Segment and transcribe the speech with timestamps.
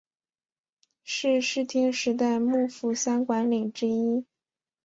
[1.03, 4.25] 是室町时代幕府三管领之一。